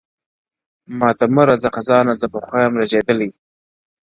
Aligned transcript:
•ماته 0.99 1.25
مه 1.33 1.43
راځه 1.49 1.69
خزانه 1.75 2.13
زه 2.21 2.27
پخوا 2.33 2.59
یم 2.63 2.73
رژېدلی- 2.81 3.29